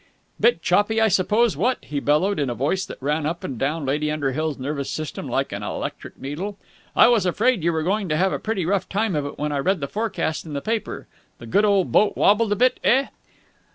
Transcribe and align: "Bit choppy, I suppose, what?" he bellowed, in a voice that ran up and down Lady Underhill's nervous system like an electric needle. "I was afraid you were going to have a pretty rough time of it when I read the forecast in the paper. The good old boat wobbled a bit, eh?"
"Bit 0.39 0.63
choppy, 0.63 0.99
I 0.99 1.09
suppose, 1.09 1.55
what?" 1.55 1.77
he 1.85 1.99
bellowed, 1.99 2.39
in 2.39 2.49
a 2.49 2.55
voice 2.55 2.87
that 2.87 2.99
ran 3.01 3.27
up 3.27 3.43
and 3.43 3.59
down 3.59 3.85
Lady 3.85 4.09
Underhill's 4.09 4.57
nervous 4.57 4.89
system 4.89 5.27
like 5.27 5.51
an 5.51 5.61
electric 5.61 6.17
needle. 6.19 6.57
"I 6.95 7.07
was 7.07 7.27
afraid 7.27 7.63
you 7.63 7.71
were 7.71 7.83
going 7.83 8.09
to 8.09 8.17
have 8.17 8.33
a 8.33 8.39
pretty 8.39 8.65
rough 8.65 8.89
time 8.89 9.15
of 9.15 9.27
it 9.27 9.37
when 9.37 9.51
I 9.51 9.59
read 9.59 9.79
the 9.79 9.87
forecast 9.87 10.43
in 10.43 10.53
the 10.53 10.59
paper. 10.61 11.05
The 11.37 11.45
good 11.45 11.65
old 11.65 11.91
boat 11.91 12.17
wobbled 12.17 12.51
a 12.51 12.55
bit, 12.55 12.79
eh?" 12.83 13.09